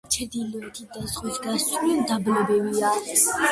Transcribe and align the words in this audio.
ჩრდილოეთით 0.13 0.95
და 0.95 1.03
ზღვის 1.11 1.37
გასწვრივ 1.45 2.01
დაბლობებია. 2.15 2.97